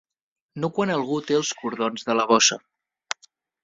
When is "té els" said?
1.29-1.53